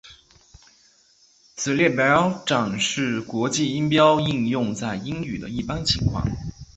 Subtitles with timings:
[1.55, 6.27] 此列表展示国际音标应用在英语的一般情况。